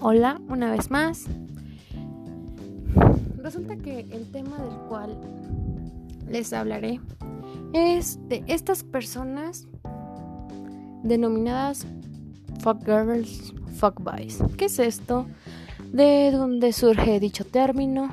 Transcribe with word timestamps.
Hola, 0.00 0.40
una 0.48 0.70
vez 0.70 0.92
más. 0.92 1.24
Resulta 3.42 3.76
que 3.76 4.00
el 4.12 4.30
tema 4.30 4.56
del 4.58 4.76
cual 4.88 5.18
les 6.28 6.52
hablaré 6.52 7.00
es 7.72 8.20
de 8.28 8.44
estas 8.46 8.84
personas 8.84 9.66
denominadas 11.02 11.84
fuck 12.60 12.84
girls, 12.84 13.52
fuck 13.76 14.00
boys. 14.00 14.38
¿Qué 14.56 14.66
es 14.66 14.78
esto? 14.78 15.26
¿De 15.92 16.30
dónde 16.30 16.72
surge 16.72 17.18
dicho 17.18 17.44
término? 17.44 18.08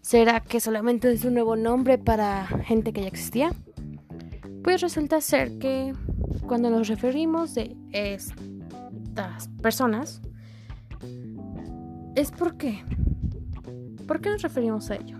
¿Será 0.00 0.40
que 0.40 0.58
solamente 0.58 1.12
es 1.12 1.22
un 1.26 1.34
nuevo 1.34 1.54
nombre 1.54 1.98
para 1.98 2.46
gente 2.46 2.94
que 2.94 3.02
ya 3.02 3.08
existía? 3.08 3.52
Pues 4.64 4.80
resulta 4.80 5.20
ser 5.20 5.58
que 5.58 5.92
cuando 6.46 6.70
nos 6.70 6.88
referimos 6.88 7.54
de 7.54 7.76
estas 7.92 9.48
personas, 9.60 10.22
es 12.14 12.30
porque. 12.30 12.82
¿Por 14.06 14.20
qué 14.20 14.30
nos 14.30 14.42
referimos 14.42 14.90
a 14.90 14.96
ello? 14.96 15.16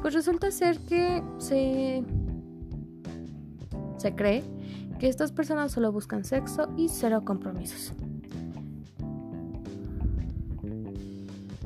Pues 0.00 0.14
resulta 0.14 0.50
ser 0.50 0.78
que 0.80 1.22
se. 1.38 2.04
Se 3.98 4.14
cree 4.14 4.44
que 4.98 5.08
estas 5.08 5.32
personas 5.32 5.72
solo 5.72 5.92
buscan 5.92 6.24
sexo 6.24 6.68
y 6.76 6.88
cero 6.88 7.24
compromisos. 7.24 7.92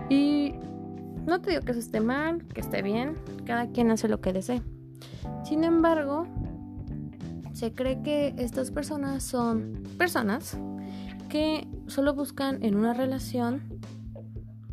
Y 0.08 0.54
no 1.26 1.40
te 1.40 1.50
digo 1.50 1.62
que 1.62 1.72
eso 1.72 1.80
esté 1.80 2.00
mal, 2.00 2.44
que 2.46 2.60
esté 2.60 2.80
bien, 2.82 3.16
cada 3.44 3.68
quien 3.68 3.90
hace 3.90 4.08
lo 4.08 4.20
que 4.20 4.32
desee. 4.32 4.62
Sin 5.44 5.64
embargo, 5.64 6.26
se 7.52 7.72
cree 7.74 8.02
que 8.02 8.34
estas 8.38 8.70
personas 8.70 9.24
son 9.24 9.82
personas 9.98 10.56
que 11.28 11.68
solo 11.86 12.14
buscan 12.14 12.62
en 12.62 12.76
una 12.76 12.94
relación 12.94 13.62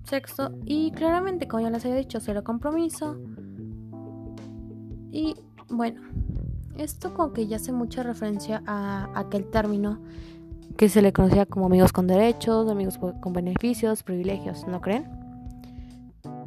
sexo 0.06 0.52
y 0.66 0.92
claramente, 0.92 1.48
como 1.48 1.64
ya 1.64 1.70
les 1.70 1.84
había 1.86 1.98
dicho, 1.98 2.20
cero 2.20 2.44
compromiso. 2.44 3.18
Y 5.12 5.36
bueno, 5.70 6.02
esto 6.78 7.14
como 7.14 7.34
que 7.34 7.48
ya 7.48 7.58
hace 7.58 7.72
mucha 7.72 8.04
referencia 8.04 8.64
a 8.66 9.10
aquel 9.16 9.50
término 9.50 10.02
que 10.78 10.90
se 10.90 11.02
le 11.02 11.14
conocía 11.14 11.46
como 11.46 11.68
amigos 11.68 11.94
con 11.94 12.08
derechos, 12.08 12.70
amigos 12.70 12.98
con 12.98 13.34
beneficios, 13.34 14.04
privilegios, 14.04 14.68
¿no 14.68 14.82
creen? 14.82 15.10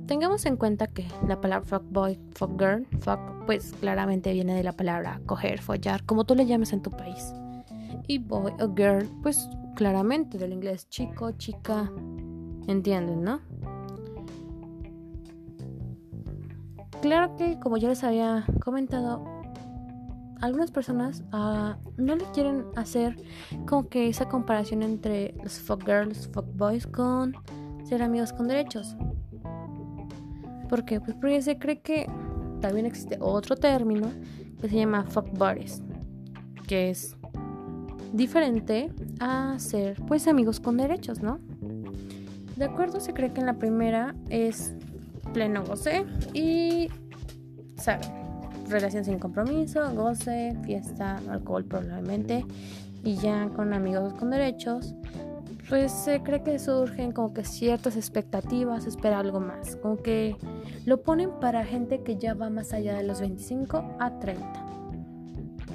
Tengamos 0.07 0.47
en 0.47 0.57
cuenta 0.57 0.87
que 0.87 1.07
la 1.27 1.41
palabra 1.41 1.67
fuck 1.67 1.85
boy, 1.91 2.19
fuck 2.35 2.59
girl, 2.59 2.87
fuck, 3.01 3.21
pues 3.47 3.75
claramente 3.81 4.33
viene 4.33 4.55
de 4.55 4.63
la 4.63 4.73
palabra 4.73 5.21
coger, 5.27 5.61
follar, 5.61 6.05
como 6.05 6.25
tú 6.25 6.35
le 6.35 6.47
llames 6.47 6.73
en 6.73 6.83
tu 6.83 6.91
país. 6.91 7.35
Y 8.07 8.19
boy 8.19 8.53
o 8.61 8.75
girl, 8.75 9.07
pues 9.23 9.49
claramente 9.77 10.39
del 10.39 10.53
inglés 10.53 10.89
chico, 10.89 11.33
chica, 11.33 11.93
¿entienden, 12.67 13.23
no? 13.23 13.41
Claro 17.01 17.37
que, 17.37 17.59
como 17.61 17.77
ya 17.77 17.89
les 17.89 18.03
había 18.03 18.45
comentado, 18.61 19.25
algunas 20.41 20.71
personas 20.71 21.23
uh, 21.33 21.75
no 21.97 22.17
le 22.17 22.25
quieren 22.33 22.65
hacer 22.77 23.17
como 23.67 23.89
que 23.89 24.09
esa 24.09 24.29
comparación 24.29 24.83
entre 24.83 25.35
los 25.43 25.61
fuck 25.61 25.85
girls, 25.85 26.29
fuck 26.33 26.47
boys 26.57 26.87
con 26.87 27.35
ser 27.85 28.03
amigos 28.03 28.33
con 28.33 28.49
derechos. 28.49 28.97
¿Por 30.69 30.85
qué? 30.85 31.01
Pues 31.01 31.15
porque 31.15 31.41
se 31.41 31.59
cree 31.59 31.81
que 31.81 32.07
también 32.61 32.87
existe 32.87 33.17
otro 33.21 33.57
término 33.57 34.09
que 34.61 34.69
se 34.69 34.77
llama 34.77 35.05
fuck 35.05 35.31
buddies, 35.39 35.83
que 36.67 36.91
es 36.91 37.17
diferente 38.13 38.93
a 39.21 39.59
ser 39.59 40.01
pues 40.07 40.29
amigos 40.29 40.61
con 40.61 40.77
derechos, 40.77 41.23
¿no? 41.23 41.39
De 42.57 42.65
acuerdo, 42.65 43.01
se 43.01 43.15
cree 43.15 43.33
que 43.33 43.41
en 43.41 43.47
la 43.47 43.55
primera 43.55 44.15
es 44.31 44.75
pleno 45.33 45.65
goce 45.65 46.05
y, 46.33 46.89
¿saben? 47.77 48.09
Relación 48.69 49.05
sin 49.05 49.19
compromiso, 49.19 49.83
goce, 49.95 50.57
fiesta, 50.65 51.21
alcohol 51.29 51.65
probablemente. 51.65 52.45
Y 53.05 53.17
ya 53.17 53.49
con 53.51 53.73
amigos 53.73 54.13
con 54.15 54.31
derechos, 54.31 54.95
pues 55.69 55.93
se 55.93 56.23
cree 56.23 56.43
que 56.43 56.59
surgen 56.59 57.13
como 57.13 57.33
que 57.33 57.45
ciertas 57.45 57.97
expectativas, 57.97 58.87
espera 58.87 59.21
algo 59.21 59.41
más. 59.41 59.77
Como 59.77 59.99
que 59.99 60.37
lo 60.85 61.03
ponen 61.03 61.31
para 61.41 61.65
gente 61.65 62.03
que 62.03 62.17
ya 62.17 62.35
va 62.35 62.51
más 62.51 62.73
allá 62.73 62.97
de 62.97 63.05
los 63.05 63.21
25 63.21 63.97
a 64.01 64.19
30. 64.19 64.67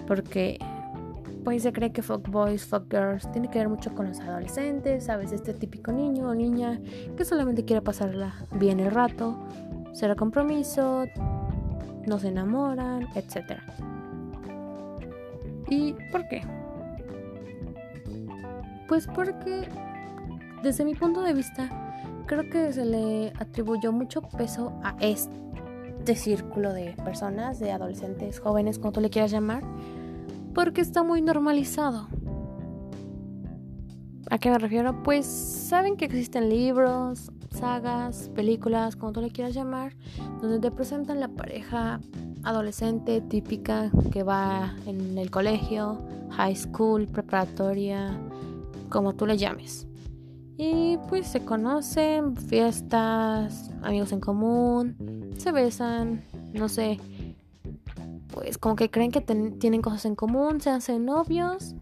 Porque 0.08 0.59
pues 1.43 1.63
se 1.63 1.73
cree 1.73 1.91
que 1.91 2.01
fuck 2.01 2.27
boys, 2.29 2.65
fuck 2.65 2.89
girls 2.89 3.29
tiene 3.31 3.49
que 3.49 3.59
ver 3.59 3.69
mucho 3.69 3.93
con 3.93 4.07
los 4.07 4.19
adolescentes, 4.19 5.05
¿sabes? 5.05 5.31
Este 5.31 5.53
típico 5.53 5.91
niño 5.91 6.29
o 6.29 6.35
niña 6.35 6.79
que 7.17 7.25
solamente 7.25 7.65
quiere 7.65 7.81
pasarla 7.81 8.33
bien 8.51 8.79
el 8.79 8.91
rato, 8.91 9.37
cero 9.93 10.15
compromiso, 10.17 11.05
no 12.07 12.19
se 12.19 12.29
enamoran, 12.29 13.07
etc. 13.15 13.59
¿Y 15.69 15.93
por 16.11 16.27
qué? 16.27 16.41
Pues 18.87 19.07
porque 19.07 19.67
desde 20.61 20.85
mi 20.85 20.95
punto 20.95 21.21
de 21.21 21.33
vista 21.33 21.69
creo 22.25 22.49
que 22.49 22.71
se 22.71 22.85
le 22.85 23.33
atribuyó 23.39 23.91
mucho 23.91 24.21
peso 24.21 24.73
a 24.83 24.95
este 25.01 26.15
círculo 26.15 26.73
de 26.73 26.95
personas, 27.03 27.59
de 27.59 27.71
adolescentes, 27.71 28.39
jóvenes, 28.39 28.79
como 28.79 28.91
tú 28.91 29.01
le 29.01 29.09
quieras 29.09 29.31
llamar, 29.31 29.63
porque 30.53 30.81
está 30.81 31.03
muy 31.03 31.22
normalizado. 31.22 32.08
¿A 34.30 34.38
qué 34.38 34.50
me 34.50 34.58
refiero? 34.58 35.03
Pues 35.03 35.25
saben 35.25 35.96
que 35.97 36.06
existen 36.06 36.50
libros, 36.50 37.31
sagas, 37.52 38.30
películas, 38.34 38.96
como 38.96 39.12
tú 39.12 39.22
le 39.22 39.30
quieras 39.30 39.53
llamar, 39.53 39.96
donde 40.41 40.59
te 40.59 40.72
presentan 40.72 41.19
la 41.19 41.28
pareja 41.28 42.00
adolescente 42.44 43.22
típica 43.22 43.91
que 44.12 44.24
va 44.24 44.75
en 44.86 45.18
el 45.18 45.30
colegio, 45.30 46.02
high 46.31 46.56
school, 46.56 47.08
preparatoria, 47.08 48.18
como 48.90 49.14
tú 49.14 49.25
le 49.25 49.38
llames. 49.38 49.88
Y 50.58 50.97
pues 51.09 51.28
se 51.28 51.44
conocen, 51.44 52.35
fiestas, 52.35 53.72
amigos 53.81 54.12
en 54.12 54.20
común, 54.20 55.34
se 55.38 55.52
besan, 55.52 56.24
no 56.53 56.70
sé, 56.70 57.00
pues 58.43 58.57
como 58.57 58.75
que 58.75 58.91
creen 58.91 59.09
que 59.09 59.21
tienen 59.21 59.81
cosas 59.81 60.03
en 60.05 60.15
común, 60.15 60.59
se 60.59 60.69
hacen 60.69 61.05
novios, 61.05 61.75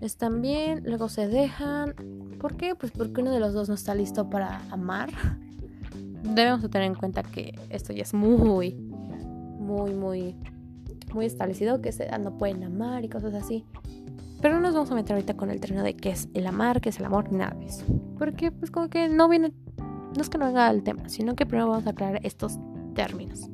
están 0.00 0.40
bien, 0.40 0.82
luego 0.86 1.10
se 1.10 1.28
dejan. 1.28 1.94
¿Por 2.40 2.56
qué? 2.56 2.74
Pues 2.74 2.90
porque 2.90 3.20
uno 3.20 3.30
de 3.30 3.38
los 3.38 3.52
dos 3.52 3.68
no 3.68 3.74
está 3.74 3.94
listo 3.94 4.30
para 4.30 4.62
amar. 4.70 5.10
Debemos 6.22 6.62
tener 6.70 6.86
en 6.86 6.94
cuenta 6.94 7.22
que 7.22 7.58
esto 7.68 7.92
ya 7.92 8.02
es 8.02 8.14
muy, 8.14 8.74
muy, 9.58 9.92
muy, 9.92 10.34
muy 11.12 11.26
establecido, 11.26 11.82
que 11.82 11.92
se 11.92 12.08
no 12.18 12.38
pueden 12.38 12.64
amar 12.64 13.04
y 13.04 13.10
cosas 13.10 13.34
así. 13.34 13.66
Pero 14.40 14.54
no 14.54 14.62
nos 14.62 14.72
vamos 14.72 14.90
a 14.90 14.94
meter 14.94 15.16
ahorita 15.16 15.34
con 15.34 15.50
el 15.50 15.60
terreno 15.60 15.82
de 15.82 15.94
qué 15.94 16.10
es 16.10 16.28
el 16.32 16.46
amar, 16.46 16.80
qué 16.80 16.88
es 16.88 16.98
el 16.98 17.04
amor, 17.04 17.30
nada 17.30 17.54
de 17.58 17.66
eso. 17.66 17.84
Porque 18.18 18.50
pues 18.50 18.70
como 18.70 18.88
que 18.88 19.10
no 19.10 19.28
viene, 19.28 19.52
no 19.76 20.22
es 20.22 20.30
que 20.30 20.38
no 20.38 20.46
venga 20.46 20.70
el 20.70 20.82
tema, 20.82 21.10
sino 21.10 21.34
que 21.34 21.44
primero 21.44 21.68
vamos 21.68 21.86
a 21.86 21.90
aclarar 21.90 22.20
estos 22.24 22.58
términos. 22.94 23.50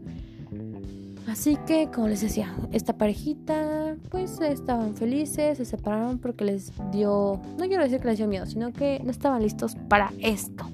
Así 1.31 1.57
que, 1.65 1.89
como 1.95 2.09
les 2.09 2.23
decía, 2.23 2.53
esta 2.73 2.95
parejita, 2.99 3.95
pues 4.11 4.41
estaban 4.41 4.97
felices, 4.97 5.59
se 5.59 5.65
separaron 5.65 6.19
porque 6.19 6.45
les 6.45 6.73
dio, 6.91 7.41
no 7.57 7.67
quiero 7.69 7.85
decir 7.85 8.01
que 8.01 8.09
les 8.09 8.19
dio 8.19 8.27
miedo, 8.27 8.47
sino 8.47 8.73
que 8.73 9.01
no 9.05 9.13
estaban 9.13 9.41
listos 9.41 9.77
para 9.89 10.11
esto. 10.19 10.69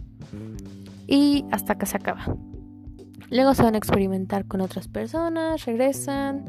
Y 1.07 1.45
hasta 1.51 1.77
que 1.77 1.85
se 1.85 1.99
acaba. 1.99 2.35
Luego 3.29 3.53
se 3.53 3.65
van 3.65 3.75
a 3.75 3.79
experimentar 3.79 4.47
con 4.47 4.63
otras 4.63 4.89
personas, 4.89 5.67
regresan, 5.67 6.47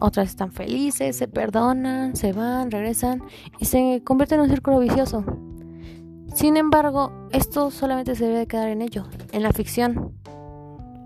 otras 0.00 0.30
están 0.30 0.50
felices, 0.50 1.14
se 1.14 1.28
perdonan, 1.28 2.16
se 2.16 2.32
van, 2.32 2.72
regresan 2.72 3.22
y 3.60 3.66
se 3.66 4.02
convierte 4.04 4.34
en 4.34 4.40
un 4.40 4.48
círculo 4.48 4.80
vicioso. 4.80 5.24
Sin 6.34 6.56
embargo, 6.56 7.12
esto 7.30 7.70
solamente 7.70 8.16
se 8.16 8.26
debe 8.26 8.48
quedar 8.48 8.70
en 8.70 8.82
ello, 8.82 9.04
en 9.30 9.44
la 9.44 9.52
ficción 9.52 10.14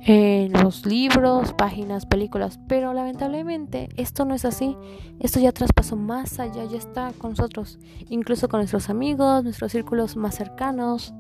en 0.05 0.53
los 0.53 0.85
libros, 0.85 1.53
páginas, 1.53 2.07
películas, 2.07 2.59
pero 2.67 2.93
lamentablemente 2.93 3.89
esto 3.97 4.25
no 4.25 4.35
es 4.35 4.45
así. 4.45 4.77
Esto 5.21 5.39
ya 5.39 5.53
traspasó 5.53 5.97
más 5.97 6.41
allá, 6.41 6.65
ya 6.65 6.79
está 6.79 7.13
con 7.19 7.31
nosotros, 7.31 7.79
incluso 8.09 8.49
con 8.49 8.61
nuestros 8.61 8.91
amigos, 8.91 9.45
nuestros 9.45 9.71
círculos 9.71 10.17
más 10.17 10.35
cercanos. 10.35 11.15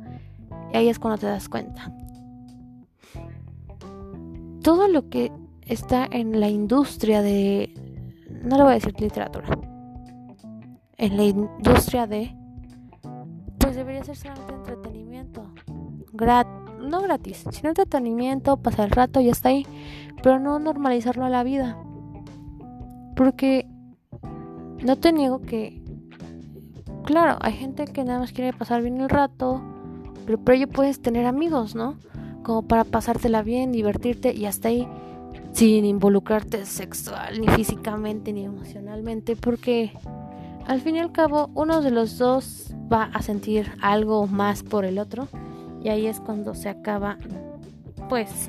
Y 0.72 0.76
ahí 0.76 0.88
es 0.88 0.98
cuando 0.98 1.18
te 1.18 1.26
das 1.26 1.48
cuenta. 1.48 1.92
Todo 4.62 4.88
lo 4.88 5.08
que 5.08 5.30
está 5.62 6.08
en 6.10 6.40
la 6.40 6.48
industria 6.48 7.22
de, 7.22 7.72
no 8.42 8.56
le 8.56 8.62
voy 8.64 8.72
a 8.72 8.74
decir 8.74 8.94
literatura, 9.00 9.48
en 10.96 11.16
la 11.16 11.24
industria 11.24 12.06
de, 12.06 12.36
pues 13.58 13.76
debería 13.76 14.02
ser 14.02 14.16
solamente 14.16 14.54
entretenimiento, 14.54 15.52
gratis 16.12 16.61
no 16.82 17.00
gratis, 17.02 17.44
sino 17.50 17.68
entretenimiento, 17.68 18.56
pasar 18.56 18.86
el 18.86 18.90
rato 18.92 19.20
y 19.20 19.28
está 19.28 19.50
ahí, 19.50 19.66
pero 20.22 20.38
no 20.38 20.58
normalizarlo 20.58 21.24
a 21.24 21.30
la 21.30 21.42
vida. 21.42 21.76
Porque 23.16 23.66
no 24.82 24.96
te 24.96 25.12
niego 25.12 25.40
que, 25.40 25.82
claro, 27.04 27.38
hay 27.40 27.52
gente 27.52 27.84
que 27.84 28.04
nada 28.04 28.20
más 28.20 28.32
quiere 28.32 28.52
pasar 28.52 28.82
bien 28.82 29.00
el 29.00 29.08
rato, 29.08 29.62
pero 30.26 30.38
por 30.38 30.54
ello 30.54 30.68
puedes 30.68 31.00
tener 31.00 31.26
amigos, 31.26 31.74
¿no? 31.74 31.96
Como 32.42 32.62
para 32.62 32.84
pasártela 32.84 33.42
bien, 33.42 33.72
divertirte 33.72 34.34
y 34.34 34.46
hasta 34.46 34.68
ahí 34.68 34.88
sin 35.52 35.84
involucrarte 35.84 36.64
sexual, 36.64 37.40
ni 37.40 37.48
físicamente, 37.48 38.32
ni 38.32 38.44
emocionalmente, 38.44 39.36
porque 39.36 39.92
al 40.66 40.80
fin 40.80 40.96
y 40.96 41.00
al 41.00 41.12
cabo 41.12 41.50
uno 41.54 41.82
de 41.82 41.90
los 41.90 42.18
dos 42.18 42.74
va 42.92 43.04
a 43.04 43.22
sentir 43.22 43.70
algo 43.80 44.26
más 44.26 44.62
por 44.62 44.84
el 44.84 44.98
otro 44.98 45.28
y 45.82 45.88
ahí 45.88 46.06
es 46.06 46.20
cuando 46.20 46.54
se 46.54 46.68
acaba 46.68 47.18
pues 48.08 48.48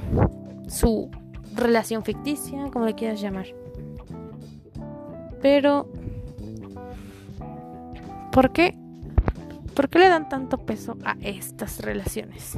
su 0.68 1.10
relación 1.56 2.04
ficticia, 2.04 2.70
como 2.72 2.86
le 2.86 2.96
quieras 2.96 3.22
llamar. 3.22 3.48
Pero 5.42 5.90
¿por 8.32 8.52
qué? 8.52 8.78
¿Por 9.76 9.90
qué 9.90 10.00
le 10.00 10.08
dan 10.08 10.30
tanto 10.30 10.58
peso 10.60 10.98
a 11.04 11.16
estas 11.22 11.82
relaciones? 11.82 12.58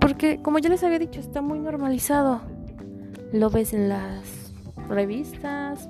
Porque 0.00 0.40
como 0.42 0.58
ya 0.58 0.70
les 0.70 0.82
había 0.84 0.98
dicho, 0.98 1.20
está 1.20 1.42
muy 1.42 1.58
normalizado. 1.58 2.40
Lo 3.32 3.50
ves 3.50 3.74
en 3.74 3.88
las 3.88 4.52
revistas, 4.88 5.88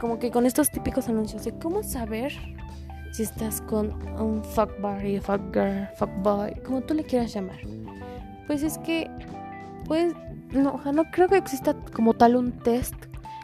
como 0.00 0.18
que 0.18 0.30
con 0.30 0.44
estos 0.44 0.70
típicos 0.70 1.08
anuncios 1.08 1.44
de 1.44 1.52
cómo 1.52 1.82
saber 1.82 2.32
si 3.12 3.22
estás 3.22 3.60
con 3.62 3.92
un 4.20 4.42
fuck 4.44 4.70
boy, 4.80 5.18
fuck 5.20 5.40
girl, 5.52 5.88
fuck 5.96 6.10
boy, 6.22 6.54
como 6.64 6.80
tú 6.82 6.94
le 6.94 7.04
quieras 7.04 7.32
llamar. 7.32 7.58
Pues 8.46 8.62
es 8.62 8.78
que, 8.78 9.10
pues, 9.84 10.14
no, 10.52 10.80
no 10.92 11.04
creo 11.10 11.28
que 11.28 11.36
exista 11.36 11.74
como 11.92 12.14
tal 12.14 12.36
un 12.36 12.52
test 12.52 12.94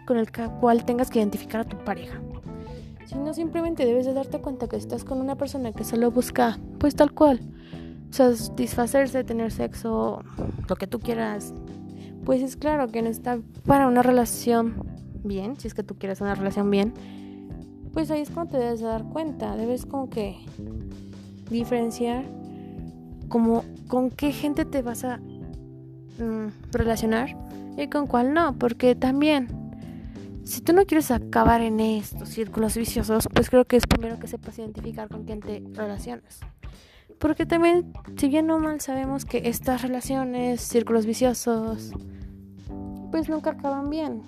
con 0.06 0.16
el 0.16 0.31
cual 0.61 0.84
tengas 0.84 1.11
que 1.11 1.19
identificar 1.19 1.62
a 1.62 1.64
tu 1.64 1.76
pareja. 1.78 2.20
Sino 3.06 3.34
simplemente 3.34 3.84
debes 3.84 4.06
de 4.06 4.14
darte 4.14 4.40
cuenta 4.40 4.69
que 4.69 4.76
estás 4.76 5.05
con 5.05 5.20
una 5.20 5.37
persona 5.37 5.72
que 5.72 5.84
solo 5.84 6.11
busca, 6.11 6.58
pues 6.78 6.94
tal 6.94 7.12
cual. 7.12 7.40
Satisfacerse, 8.11 9.25
tener 9.25 9.50
sexo, 9.50 10.22
lo 10.69 10.76
que 10.76 10.87
tú 10.87 11.00
quieras. 11.00 11.52
Pues 12.25 12.43
es 12.43 12.56
claro 12.56 12.88
que 12.88 13.02
no 13.02 13.08
está 13.08 13.38
para 13.66 13.87
una 13.87 14.02
relación 14.02 14.84
bien, 15.22 15.58
si 15.58 15.69
es 15.69 15.75
que 15.75 15.82
tú 15.82 15.96
quieres 15.99 16.20
una 16.20 16.34
relación 16.34 16.70
bien, 16.70 16.94
pues 17.94 18.11
ahí 18.11 18.20
es 18.20 18.31
cuando 18.31 18.52
te 18.52 18.58
debes 18.58 18.81
dar 18.81 19.05
cuenta, 19.05 19.56
debes 19.56 19.87
como 19.87 20.11
que 20.11 20.37
diferenciar 21.49 22.25
como 23.29 23.64
con 23.88 24.11
qué 24.11 24.32
gente 24.32 24.64
te 24.64 24.82
vas 24.82 25.05
a 25.05 25.19
mm, 25.19 26.73
relacionar 26.73 27.37
y 27.76 27.88
con 27.88 28.06
cuál 28.06 28.35
no, 28.35 28.58
porque 28.58 28.94
también 28.94 29.49
si 30.44 30.61
tú 30.61 30.73
no 30.73 30.85
quieres 30.85 31.11
acabar 31.11 31.62
en 31.62 31.81
estos 31.81 32.29
círculos 32.29 32.76
viciosos, 32.76 33.29
pues 33.32 33.49
creo 33.49 33.64
que 33.64 33.76
es 33.76 33.87
primero 33.87 34.19
que 34.19 34.26
sepas 34.26 34.58
identificar 34.58 35.08
con 35.08 35.25
quién 35.25 35.40
te 35.40 35.62
relacionas. 35.73 36.40
Porque 37.19 37.47
también, 37.47 37.93
si 38.17 38.29
bien 38.29 38.47
no 38.47 38.58
mal 38.58 38.81
sabemos 38.81 39.25
que 39.25 39.49
estas 39.49 39.82
relaciones, 39.82 40.61
círculos 40.61 41.06
viciosos, 41.06 41.93
pues 43.11 43.29
nunca 43.29 43.50
acaban 43.50 43.88
bien. 43.88 44.23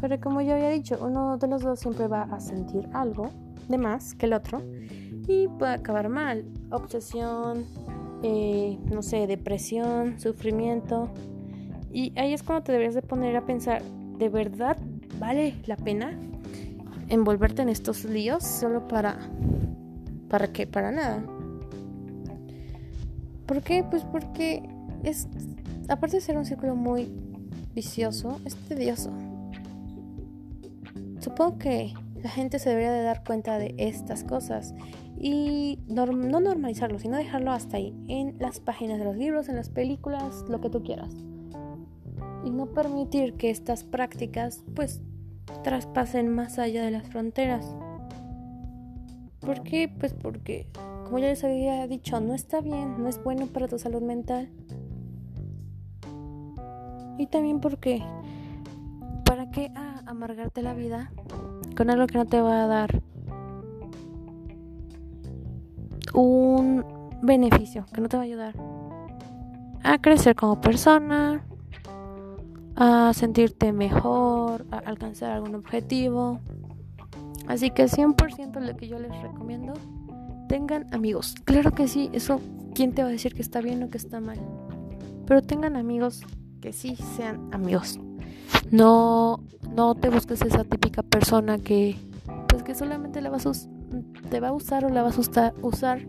Pero 0.00 0.20
como 0.20 0.40
yo 0.40 0.54
había 0.54 0.70
dicho, 0.70 0.98
uno 1.00 1.38
de 1.38 1.48
los 1.48 1.62
dos 1.62 1.80
siempre 1.80 2.06
va 2.06 2.22
a 2.22 2.40
sentir 2.40 2.88
algo 2.92 3.30
de 3.68 3.78
más 3.78 4.14
que 4.14 4.26
el 4.26 4.32
otro 4.32 4.62
y 5.26 5.48
puede 5.48 5.74
acabar 5.74 6.08
mal. 6.08 6.44
Obsesión, 6.70 7.64
eh, 8.22 8.78
no 8.90 9.02
sé, 9.02 9.26
depresión, 9.26 10.18
sufrimiento. 10.18 11.10
Y 11.92 12.12
ahí 12.18 12.32
es 12.32 12.42
cuando 12.42 12.64
te 12.64 12.72
deberías 12.72 12.94
de 12.94 13.02
poner 13.02 13.36
a 13.36 13.44
pensar, 13.44 13.82
¿de 14.18 14.28
verdad 14.28 14.76
vale 15.18 15.54
la 15.66 15.76
pena 15.76 16.18
envolverte 17.08 17.62
en 17.62 17.68
estos 17.68 18.04
líos 18.04 18.44
solo 18.44 18.86
para... 18.88 19.18
¿Para 20.28 20.52
qué? 20.52 20.66
Para 20.66 20.92
nada. 20.92 21.22
¿Por 23.46 23.62
qué? 23.62 23.84
Pues 23.88 24.04
porque 24.04 24.62
es... 25.02 25.26
Aparte 25.88 26.16
de 26.16 26.20
ser 26.20 26.36
un 26.36 26.44
círculo 26.44 26.74
muy 26.76 27.08
vicioso, 27.74 28.38
es 28.44 28.54
tedioso. 28.56 29.10
Supongo 31.28 31.58
que 31.58 31.92
la 32.22 32.30
gente 32.30 32.58
se 32.58 32.70
debería 32.70 32.90
de 32.90 33.02
dar 33.02 33.22
cuenta 33.22 33.58
de 33.58 33.74
estas 33.76 34.24
cosas 34.24 34.74
y 35.20 35.78
no 35.86 36.06
normalizarlo, 36.06 36.98
sino 36.98 37.18
dejarlo 37.18 37.52
hasta 37.52 37.76
ahí, 37.76 37.94
en 38.08 38.36
las 38.38 38.60
páginas 38.60 38.98
de 38.98 39.04
los 39.04 39.14
libros, 39.14 39.50
en 39.50 39.56
las 39.56 39.68
películas, 39.68 40.46
lo 40.48 40.62
que 40.62 40.70
tú 40.70 40.82
quieras. 40.82 41.14
Y 42.46 42.50
no 42.50 42.72
permitir 42.72 43.34
que 43.34 43.50
estas 43.50 43.84
prácticas 43.84 44.64
pues 44.74 45.02
traspasen 45.62 46.34
más 46.34 46.58
allá 46.58 46.82
de 46.82 46.92
las 46.92 47.06
fronteras. 47.06 47.76
¿Por 49.40 49.62
qué? 49.64 49.86
Pues 49.86 50.14
porque, 50.14 50.66
como 51.04 51.18
ya 51.18 51.26
les 51.26 51.44
había 51.44 51.86
dicho, 51.88 52.18
no 52.20 52.32
está 52.32 52.62
bien, 52.62 53.02
no 53.02 53.06
es 53.06 53.22
bueno 53.22 53.48
para 53.48 53.68
tu 53.68 53.78
salud 53.78 54.00
mental. 54.00 54.48
Y 57.18 57.26
también 57.26 57.60
porque, 57.60 58.02
amargarte 60.10 60.62
la 60.62 60.74
vida 60.74 61.12
con 61.76 61.90
algo 61.90 62.06
que 62.06 62.18
no 62.18 62.24
te 62.24 62.40
va 62.40 62.64
a 62.64 62.66
dar 62.66 63.02
un 66.14 66.84
beneficio, 67.22 67.86
que 67.92 68.00
no 68.00 68.08
te 68.08 68.16
va 68.16 68.22
a 68.22 68.26
ayudar 68.26 68.54
a 69.82 69.98
crecer 69.98 70.36
como 70.36 70.60
persona, 70.60 71.44
a 72.76 73.12
sentirte 73.14 73.72
mejor, 73.72 74.66
a 74.70 74.78
alcanzar 74.78 75.32
algún 75.32 75.54
objetivo. 75.54 76.40
Así 77.46 77.70
que 77.70 77.86
100% 77.86 78.60
lo 78.60 78.76
que 78.76 78.88
yo 78.88 78.98
les 78.98 79.16
recomiendo, 79.22 79.72
tengan 80.48 80.92
amigos. 80.92 81.34
Claro 81.44 81.72
que 81.72 81.88
sí, 81.88 82.10
eso, 82.12 82.40
¿quién 82.74 82.92
te 82.92 83.02
va 83.02 83.08
a 83.08 83.12
decir 83.12 83.34
que 83.34 83.42
está 83.42 83.60
bien 83.60 83.82
o 83.82 83.88
que 83.88 83.96
está 83.96 84.20
mal? 84.20 84.38
Pero 85.26 85.42
tengan 85.42 85.76
amigos 85.76 86.22
que 86.60 86.72
sí 86.72 86.96
sean 87.16 87.48
amigos. 87.52 87.98
No, 88.70 89.40
no 89.74 89.94
te 89.94 90.10
busques 90.10 90.42
esa 90.42 90.64
típica 90.64 91.02
persona 91.02 91.58
que, 91.58 91.96
pues 92.48 92.62
que 92.62 92.74
solamente 92.74 93.20
la 93.20 93.30
vas 93.30 93.46
a 93.46 93.52
te 94.30 94.40
va 94.40 94.48
a 94.48 94.52
usar 94.52 94.84
o 94.84 94.90
la 94.90 95.02
vas 95.02 95.16
a 95.16 95.20
usar 95.62 96.02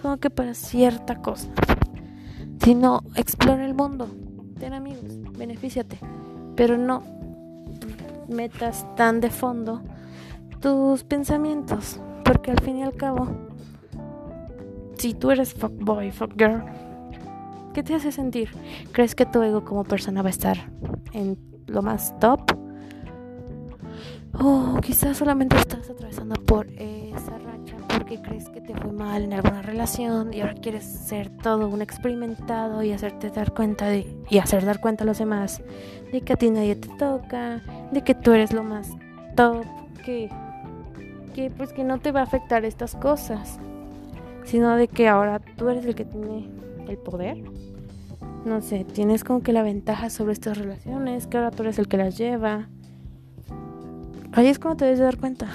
como 0.00 0.18
que 0.18 0.30
para 0.30 0.54
cierta 0.54 1.16
cosa. 1.20 1.48
Sino 2.62 3.02
explora 3.14 3.64
el 3.64 3.74
mundo, 3.74 4.08
ten 4.58 4.74
amigos, 4.74 5.18
benefíciate, 5.38 5.98
pero 6.56 6.76
no 6.76 7.02
metas 8.28 8.84
tan 8.94 9.20
de 9.20 9.30
fondo 9.30 9.80
tus 10.60 11.04
pensamientos, 11.04 12.00
porque 12.24 12.50
al 12.50 12.60
fin 12.60 12.78
y 12.78 12.82
al 12.82 12.94
cabo, 12.94 13.28
si 14.98 15.14
tú 15.14 15.30
eres 15.30 15.54
fuckboy, 15.54 16.10
fuckgirl, 16.10 16.64
¿qué 17.72 17.82
te 17.82 17.94
hace 17.94 18.12
sentir? 18.12 18.50
¿Crees 18.92 19.14
que 19.14 19.24
tu 19.24 19.40
ego 19.42 19.64
como 19.64 19.84
persona 19.84 20.20
va 20.22 20.28
a 20.28 20.30
estar 20.30 20.70
en 21.12 21.38
lo 21.68 21.82
más 21.82 22.18
top. 22.18 22.40
O 24.40 24.80
quizás 24.80 25.16
solamente 25.16 25.56
estás 25.56 25.90
atravesando 25.90 26.34
por 26.44 26.66
esa 26.76 27.38
racha 27.38 27.76
porque 27.88 28.20
crees 28.22 28.48
que 28.50 28.60
te 28.60 28.74
fue 28.74 28.92
mal 28.92 29.22
en 29.22 29.32
alguna 29.32 29.62
relación 29.62 30.32
y 30.32 30.40
ahora 30.40 30.54
quieres 30.54 30.84
ser 30.84 31.30
todo 31.30 31.66
un 31.68 31.82
experimentado 31.82 32.82
y 32.82 32.92
hacerte 32.92 33.30
dar 33.30 33.52
cuenta 33.52 33.86
de 33.86 34.06
y 34.30 34.38
hacer 34.38 34.64
dar 34.64 34.80
cuenta 34.80 35.04
a 35.04 35.06
los 35.06 35.18
demás 35.18 35.62
de 36.12 36.20
que 36.20 36.34
a 36.34 36.36
ti 36.36 36.50
nadie 36.50 36.76
te 36.76 36.88
toca, 36.96 37.62
de 37.90 38.02
que 38.02 38.14
tú 38.14 38.32
eres 38.32 38.52
lo 38.52 38.62
más 38.62 38.90
top, 39.34 39.64
que 40.04 40.30
que 41.34 41.50
pues 41.50 41.72
que 41.72 41.84
no 41.84 41.98
te 41.98 42.12
va 42.12 42.20
a 42.20 42.24
afectar 42.24 42.64
estas 42.64 42.94
cosas, 42.94 43.58
sino 44.44 44.76
de 44.76 44.88
que 44.88 45.08
ahora 45.08 45.40
tú 45.56 45.68
eres 45.68 45.84
el 45.84 45.94
que 45.94 46.04
tiene 46.04 46.48
el 46.88 46.98
poder 46.98 47.42
no 48.44 48.60
sé, 48.60 48.84
tienes 48.84 49.24
como 49.24 49.42
que 49.42 49.52
la 49.52 49.62
ventaja 49.62 50.10
sobre 50.10 50.32
estas 50.32 50.58
relaciones, 50.58 51.26
que 51.26 51.36
ahora 51.36 51.50
tú 51.50 51.62
eres 51.62 51.78
el 51.78 51.88
que 51.88 51.96
las 51.96 52.16
lleva. 52.16 52.68
Ahí 54.32 54.46
es 54.46 54.58
cuando 54.58 54.78
te 54.78 54.84
debes 54.84 54.98
de 54.98 55.04
dar 55.04 55.18
cuenta. 55.18 55.48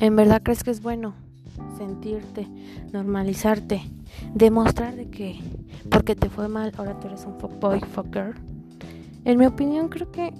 ¿En 0.00 0.14
verdad 0.14 0.42
crees 0.42 0.62
que 0.62 0.70
es 0.70 0.80
bueno 0.80 1.14
sentirte, 1.76 2.46
normalizarte, 2.92 3.82
demostrar 4.34 4.94
de 4.94 5.08
que 5.08 5.40
porque 5.90 6.14
te 6.14 6.28
fue 6.28 6.48
mal 6.48 6.72
ahora 6.76 6.98
tú 7.00 7.08
eres 7.08 7.24
un 7.24 7.38
fuckboy, 7.38 7.80
fucker? 7.80 8.34
En 9.24 9.38
mi 9.38 9.46
opinión 9.46 9.88
creo 9.88 10.10
que 10.12 10.32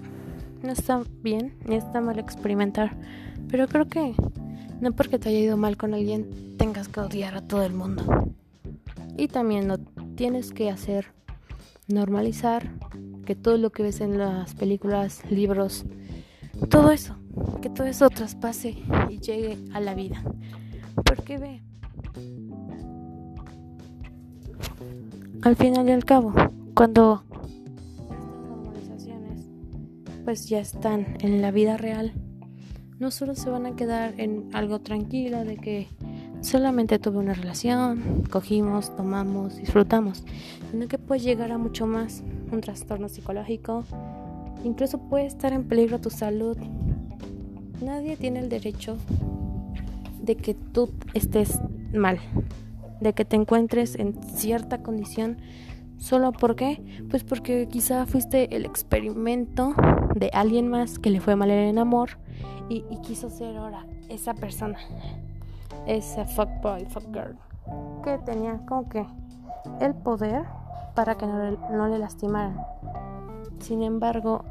no 0.62 0.70
está 0.70 1.02
bien 1.23 1.54
ni 1.66 1.76
está 1.76 2.00
mal 2.00 2.18
experimentar, 2.18 2.97
pero 3.49 3.66
creo 3.66 3.88
que 3.88 4.14
no 4.80 4.92
porque 4.92 5.18
te 5.18 5.28
haya 5.30 5.38
ido 5.38 5.56
mal 5.56 5.76
con 5.76 5.94
alguien 5.94 6.54
tengas 6.56 6.88
que 6.88 7.00
odiar 7.00 7.35
a 7.35 7.40
todo 7.40 7.62
el 7.64 7.73
mundo. 7.73 8.32
Y 9.16 9.26
también 9.26 9.66
no 9.66 9.78
tienes 10.19 10.53
que 10.53 10.69
hacer 10.69 11.13
normalizar 11.87 12.73
que 13.25 13.37
todo 13.37 13.57
lo 13.57 13.71
que 13.71 13.85
ves 13.85 14.01
en 14.01 14.19
las 14.19 14.53
películas, 14.57 15.23
libros, 15.31 15.85
todo 16.71 16.91
eso, 16.91 17.15
que 17.63 17.71
todo 17.71 17.87
eso 17.87 18.11
traspase 18.11 18.79
y 19.09 19.21
llegue 19.21 19.57
a 19.73 19.79
la 19.79 19.95
vida. 19.95 20.25
Porque 21.05 21.39
ve, 21.39 21.63
al 25.43 25.55
final 25.55 25.89
y 25.89 25.93
al 25.93 26.05
cabo, 26.05 26.35
cuando 26.75 27.23
estas 28.11 28.41
normalizaciones 28.41 29.47
pues 30.25 30.49
ya 30.49 30.59
están 30.59 31.17
en 31.21 31.41
la 31.41 31.53
vida 31.53 31.77
real, 31.77 32.13
no 32.99 33.13
solo 33.13 33.37
se 33.37 33.51
van 33.51 33.67
a 33.67 33.77
quedar 33.77 34.19
en 34.19 34.51
algo 34.53 34.81
tranquilo 34.81 35.45
de 35.45 35.59
que 35.59 35.87
solamente 36.40 36.99
tuve 36.99 37.18
una 37.18 37.35
relación, 37.35 38.25
cogimos, 38.30 38.95
tomamos, 38.97 39.57
disfrutamos, 39.57 40.25
sino 40.71 40.88
que 40.88 40.99
puede 40.99 41.21
llegar 41.21 41.52
a 41.52 41.59
mucho 41.59 41.87
más, 41.87 42.23
un 42.50 42.61
trastorno 42.61 43.09
psicológico, 43.09 43.85
incluso 44.64 44.99
puede 44.99 45.26
estar 45.26 45.52
en 45.52 45.64
peligro 45.64 46.00
tu 46.00 46.11
salud. 46.11 46.57
Nadie 47.83 48.16
tiene 48.16 48.40
el 48.40 48.49
derecho 48.49 48.97
de 50.21 50.37
que 50.37 50.54
tú 50.54 50.90
estés 51.14 51.59
mal, 51.92 52.18
de 53.00 53.12
que 53.12 53.25
te 53.25 53.37
encuentres 53.37 53.95
en 53.95 54.14
cierta 54.35 54.83
condición 54.83 55.38
¿Solo 55.99 56.33
por 56.33 56.54
qué? 56.54 56.80
Pues 57.11 57.25
porque 57.25 57.66
quizá 57.68 58.07
fuiste 58.07 58.54
el 58.54 58.64
experimento 58.64 59.75
de 60.14 60.30
alguien 60.33 60.68
más 60.68 60.99
que 60.99 61.11
le 61.11 61.21
fue 61.21 61.35
mal 61.35 61.50
en 61.50 61.68
el 61.68 61.78
amor 61.78 62.11
y, 62.68 62.85
quiso 63.02 63.30
ser 63.30 63.57
ahora 63.57 63.85
esa 64.09 64.35
persona, 64.35 64.78
ese 65.87 66.25
fuckboy, 66.25 66.87
fuckgirl, 66.87 67.37
que 68.03 68.19
tenía 68.19 68.59
como 68.67 68.89
que 68.89 69.07
el 69.81 69.95
poder 69.95 70.45
para 70.95 71.17
que 71.17 71.27
no 71.27 71.51
le, 71.51 71.59
no 71.71 71.89
le 71.89 71.99
lastimaran. 71.99 72.59
Sin 73.61 73.83
embargo, 73.83 74.45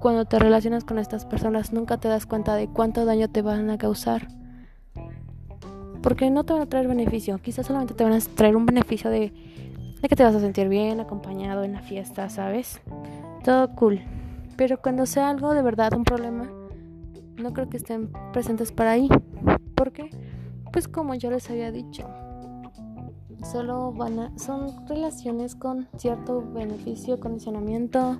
cuando 0.00 0.24
te 0.24 0.38
relacionas 0.38 0.84
con 0.84 0.98
estas 0.98 1.26
personas 1.26 1.72
nunca 1.72 1.98
te 1.98 2.08
das 2.08 2.26
cuenta 2.26 2.54
de 2.54 2.68
cuánto 2.68 3.04
daño 3.04 3.28
te 3.28 3.42
van 3.42 3.70
a 3.70 3.78
causar. 3.78 4.28
Porque 6.02 6.30
no 6.30 6.44
te 6.44 6.52
van 6.52 6.62
a 6.62 6.66
traer 6.66 6.88
beneficio, 6.88 7.38
quizás 7.38 7.66
solamente 7.66 7.94
te 7.94 8.04
van 8.04 8.12
a 8.12 8.20
traer 8.36 8.56
un 8.56 8.66
beneficio 8.66 9.10
de 9.10 9.32
de 10.00 10.08
que 10.08 10.16
te 10.16 10.22
vas 10.22 10.34
a 10.34 10.40
sentir 10.40 10.68
bien 10.68 11.00
acompañado 11.00 11.64
en 11.64 11.72
la 11.72 11.80
fiesta, 11.80 12.28
¿sabes? 12.28 12.80
Todo 13.44 13.74
cool. 13.74 14.00
Pero 14.56 14.80
cuando 14.80 15.06
sea 15.06 15.28
algo 15.28 15.54
de 15.54 15.62
verdad 15.62 15.94
un 15.94 16.04
problema, 16.04 16.48
no 17.36 17.52
creo 17.52 17.68
que 17.68 17.76
estén 17.76 18.10
presentes 18.32 18.72
para 18.72 18.92
ahí. 18.92 19.08
¿Por 19.78 19.92
qué? 19.92 20.10
Pues 20.72 20.88
como 20.88 21.14
yo 21.14 21.30
les 21.30 21.48
había 21.48 21.70
dicho, 21.70 22.04
solo 23.44 23.92
van 23.92 24.18
a 24.18 24.36
son 24.36 24.88
relaciones 24.88 25.54
con 25.54 25.86
cierto 25.96 26.42
beneficio, 26.52 27.20
condicionamiento 27.20 28.18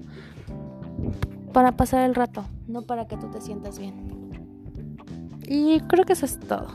para 1.52 1.72
pasar 1.72 2.08
el 2.08 2.14
rato, 2.14 2.44
no 2.68 2.82
para 2.82 3.08
que 3.08 3.16
tú 3.16 3.28
te 3.32 3.40
sientas 3.40 3.80
bien. 3.80 4.30
Y 5.48 5.80
creo 5.80 6.04
que 6.04 6.12
eso 6.12 6.26
es 6.26 6.38
todo. 6.38 6.68